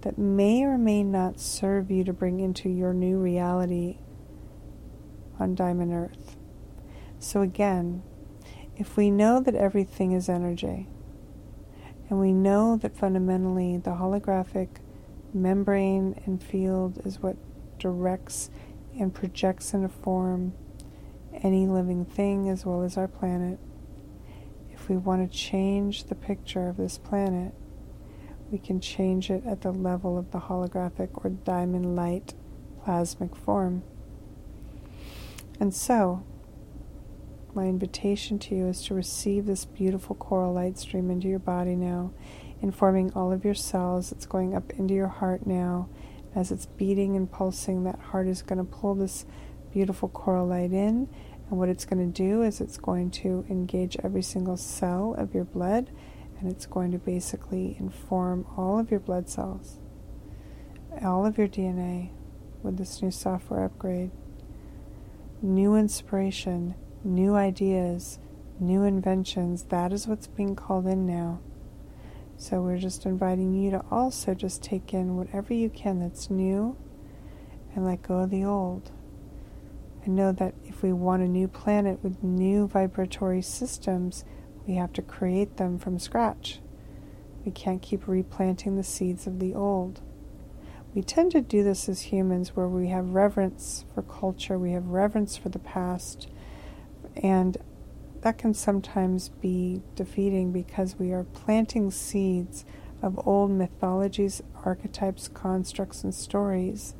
[0.00, 3.98] that may or may not serve you to bring into your new reality
[5.38, 6.37] on Diamond Earth.
[7.18, 8.02] So, again,
[8.76, 10.88] if we know that everything is energy,
[12.08, 14.68] and we know that fundamentally the holographic
[15.34, 17.36] membrane and field is what
[17.78, 18.50] directs
[18.98, 20.54] and projects in a form
[21.42, 23.58] any living thing as well as our planet,
[24.72, 27.52] if we want to change the picture of this planet,
[28.50, 32.34] we can change it at the level of the holographic or diamond light
[32.84, 33.82] plasmic form.
[35.60, 36.24] And so,
[37.58, 41.74] my invitation to you is to receive this beautiful coral light stream into your body
[41.74, 42.12] now,
[42.62, 44.12] informing all of your cells.
[44.12, 45.88] It's going up into your heart now.
[46.36, 49.26] As it's beating and pulsing, that heart is going to pull this
[49.72, 51.08] beautiful coral light in
[51.50, 55.34] and what it's going to do is it's going to engage every single cell of
[55.34, 55.90] your blood
[56.38, 59.78] and it's going to basically inform all of your blood cells,
[61.02, 62.10] all of your DNA
[62.62, 64.12] with this new software upgrade.
[65.42, 68.18] New inspiration, new ideas,
[68.58, 69.64] new inventions.
[69.64, 71.40] That is what's being called in now.
[72.36, 76.76] So we're just inviting you to also just take in whatever you can that's new
[77.74, 78.92] and let go of the old
[80.04, 84.24] and know that if we want a new planet with new vibratory systems,
[84.66, 86.60] we have to create them from scratch.
[87.44, 90.00] We can't keep replanting the seeds of the old.
[90.94, 94.86] We tend to do this as humans where we have reverence for culture, we have
[94.86, 96.28] reverence for the past,
[97.22, 97.56] and
[98.22, 102.64] that can sometimes be defeating because we are planting seeds
[103.00, 106.94] of old mythologies, archetypes, constructs, and stories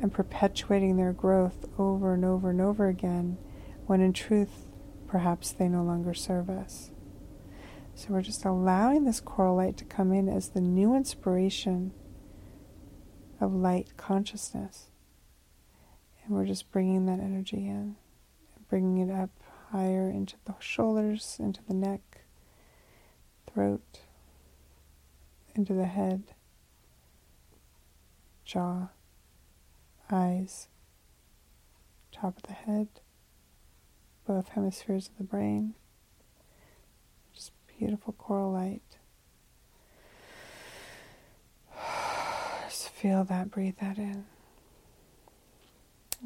[0.00, 3.38] and perpetuating their growth over and over and over again,
[3.86, 4.66] when in truth,
[5.06, 6.90] perhaps they no longer serve us.
[7.94, 11.92] So we're just allowing this coral light to come in as the new inspiration
[13.40, 14.90] of light consciousness.
[16.24, 17.96] And we're just bringing that energy in,
[18.68, 19.30] bringing it up
[19.70, 22.22] higher into the shoulders, into the neck,
[23.52, 24.00] throat,
[25.54, 26.22] into the head,
[28.44, 28.88] jaw
[30.10, 30.68] eyes,
[32.12, 32.88] top of the head,
[34.26, 35.74] both hemispheres of the brain.
[37.34, 38.82] Just beautiful coral light.
[42.68, 44.24] Just feel that, breathe that in.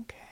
[0.02, 0.29] Okay.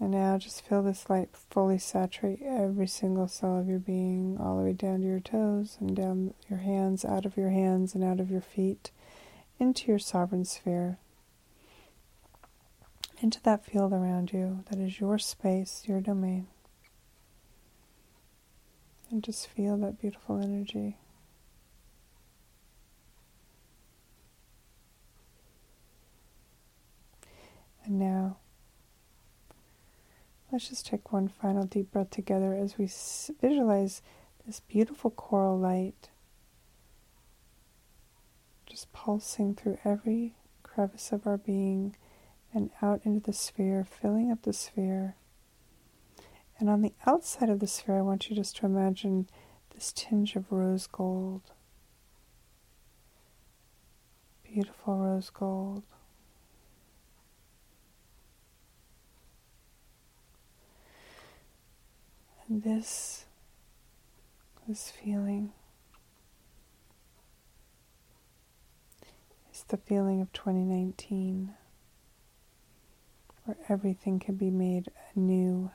[0.00, 4.56] And now just feel this light fully saturate every single cell of your being, all
[4.56, 8.04] the way down to your toes and down your hands, out of your hands and
[8.04, 8.92] out of your feet
[9.58, 10.98] into your sovereign sphere,
[13.20, 16.46] into that field around you that is your space, your domain.
[19.10, 20.96] And just feel that beautiful energy.
[27.84, 28.36] And now,
[30.50, 32.88] let's just take one final deep breath together as we
[33.40, 34.02] visualize
[34.46, 36.08] this beautiful coral light
[38.68, 41.96] just pulsing through every crevice of our being
[42.52, 45.16] and out into the sphere, filling up the sphere.
[46.58, 49.28] And on the outside of the sphere, I want you just to imagine
[49.74, 51.42] this tinge of rose gold.
[54.44, 55.84] Beautiful rose gold.
[62.48, 63.26] This,
[64.66, 65.52] this feeling
[69.52, 71.54] is the feeling of 2019.
[73.44, 75.70] where everything can be made anew.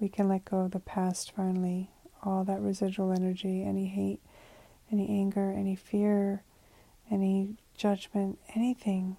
[0.00, 1.90] We can let go of the past finally,
[2.24, 4.20] all that residual energy, any hate,
[4.90, 6.42] any anger, any fear,
[7.10, 9.16] any judgment, anything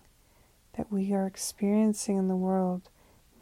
[0.78, 2.90] that we are experiencing in the world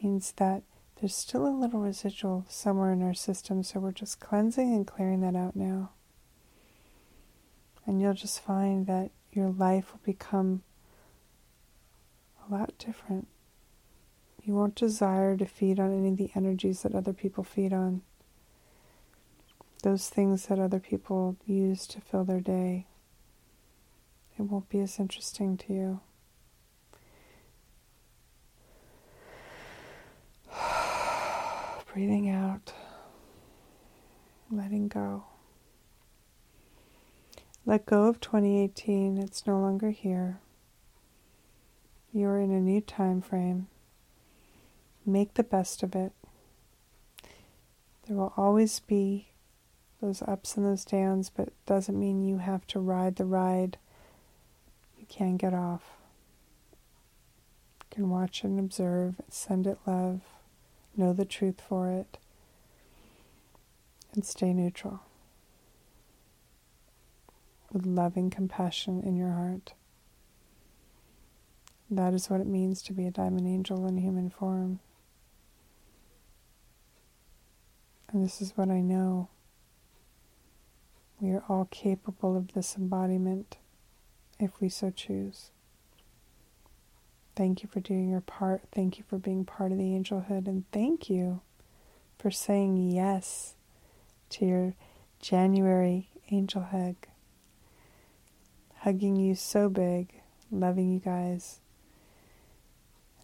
[0.02, 0.62] means that
[1.00, 5.20] there's still a little residual somewhere in our system, so we're just cleansing and clearing
[5.20, 5.90] that out now.
[7.84, 10.62] And you'll just find that your life will become
[12.48, 13.28] a lot different.
[14.42, 18.02] You won't desire to feed on any of the energies that other people feed on,
[19.82, 22.86] those things that other people use to fill their day.
[24.38, 26.00] It won't be as interesting to you.
[31.96, 32.74] Breathing out,
[34.50, 35.24] letting go.
[37.64, 40.38] Let go of 2018, it's no longer here.
[42.12, 43.68] You're in a new time frame.
[45.06, 46.12] Make the best of it.
[48.06, 49.28] There will always be
[50.02, 53.78] those ups and those downs, but it doesn't mean you have to ride the ride.
[54.98, 55.96] You can get off.
[57.80, 60.20] You can watch and observe, send it love
[60.96, 62.18] know the truth for it,
[64.14, 65.00] and stay neutral
[67.72, 69.74] with loving compassion in your heart.
[71.90, 74.80] That is what it means to be a diamond angel in human form.
[78.10, 79.28] And this is what I know.
[81.20, 83.58] We are all capable of this embodiment
[84.38, 85.50] if we so choose.
[87.36, 88.62] Thank you for doing your part.
[88.72, 90.48] Thank you for being part of the angelhood.
[90.48, 91.42] And thank you
[92.18, 93.54] for saying yes
[94.30, 94.74] to your
[95.20, 96.96] January angel hug.
[98.78, 101.60] Hugging you so big, loving you guys.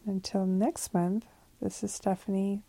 [0.04, 1.24] And until next month,
[1.62, 2.62] this is Stephanie.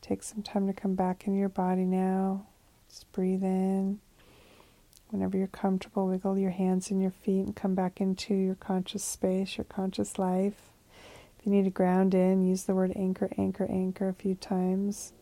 [0.00, 2.46] Take some time to come back into your body now.
[2.88, 4.00] Just breathe in.
[5.10, 9.04] Whenever you're comfortable, wiggle your hands and your feet and come back into your conscious
[9.04, 10.72] space, your conscious life.
[11.38, 15.12] If you need to ground in, use the word anchor, anchor, anchor a few times.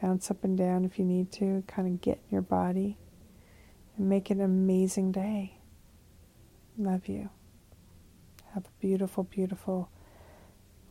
[0.00, 1.64] Bounce up and down if you need to.
[1.66, 2.96] Kind of get in your body
[3.96, 5.58] and make it an amazing day.
[6.78, 7.30] Love you.
[8.54, 9.90] Have a beautiful, beautiful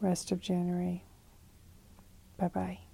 [0.01, 1.03] rest of January.
[2.37, 2.86] Bye bye.